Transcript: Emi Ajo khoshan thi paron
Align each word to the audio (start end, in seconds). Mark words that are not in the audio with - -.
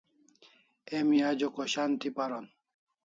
Emi 0.97 1.17
Ajo 1.29 1.47
khoshan 1.55 1.91
thi 1.99 2.09
paron 2.17 2.45